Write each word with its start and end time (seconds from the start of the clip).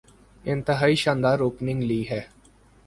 انتہائی 0.43 0.95
شاندار 0.95 1.39
اوپننگ 1.39 1.83
لی 1.83 2.03
ہے۔ 2.09 2.21